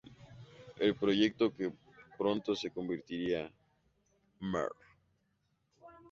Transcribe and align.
El 0.79 0.95
proyecto 0.95 1.53
que 1.55 1.71
pronto 2.17 2.55
se 2.55 2.71
convertiría 2.71 3.51
Mr. 4.39 4.73